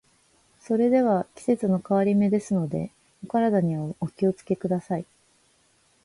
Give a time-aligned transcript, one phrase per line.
[0.59, 2.89] それでは、季節の変わり目ですので、
[3.23, 5.05] お体にはお気を付けください。